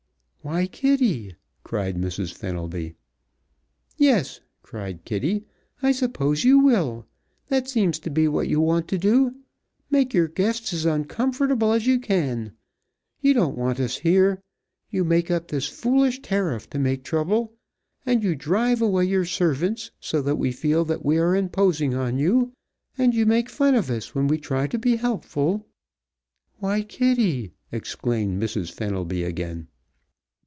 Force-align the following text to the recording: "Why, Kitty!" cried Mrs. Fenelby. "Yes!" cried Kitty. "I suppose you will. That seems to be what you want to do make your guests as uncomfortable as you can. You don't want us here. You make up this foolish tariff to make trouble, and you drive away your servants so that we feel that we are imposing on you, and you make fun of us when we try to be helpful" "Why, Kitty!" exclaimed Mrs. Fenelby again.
"Why, 0.43 0.65
Kitty!" 0.65 1.35
cried 1.63 1.97
Mrs. 1.97 2.33
Fenelby. 2.33 2.95
"Yes!" 3.97 4.39
cried 4.63 5.05
Kitty. 5.05 5.45
"I 5.83 5.91
suppose 5.91 6.43
you 6.43 6.57
will. 6.57 7.05
That 7.49 7.69
seems 7.69 7.99
to 7.99 8.09
be 8.09 8.27
what 8.27 8.47
you 8.47 8.59
want 8.59 8.87
to 8.87 8.97
do 8.97 9.35
make 9.91 10.15
your 10.15 10.27
guests 10.27 10.73
as 10.73 10.83
uncomfortable 10.83 11.71
as 11.73 11.85
you 11.85 11.99
can. 11.99 12.53
You 13.19 13.35
don't 13.35 13.55
want 13.55 13.79
us 13.79 13.97
here. 13.99 14.41
You 14.89 15.03
make 15.03 15.29
up 15.29 15.49
this 15.49 15.67
foolish 15.67 16.21
tariff 16.23 16.67
to 16.71 16.79
make 16.79 17.03
trouble, 17.03 17.53
and 18.03 18.23
you 18.23 18.33
drive 18.33 18.81
away 18.81 19.05
your 19.05 19.25
servants 19.25 19.91
so 19.99 20.23
that 20.23 20.37
we 20.37 20.51
feel 20.51 20.83
that 20.85 21.05
we 21.05 21.19
are 21.19 21.35
imposing 21.35 21.93
on 21.93 22.17
you, 22.17 22.51
and 22.97 23.13
you 23.13 23.27
make 23.27 23.47
fun 23.47 23.75
of 23.75 23.91
us 23.91 24.15
when 24.15 24.27
we 24.27 24.39
try 24.39 24.65
to 24.65 24.79
be 24.79 24.95
helpful" 24.95 25.67
"Why, 26.59 26.81
Kitty!" 26.81 27.53
exclaimed 27.71 28.41
Mrs. 28.41 28.71
Fenelby 28.71 29.23
again. 29.23 29.67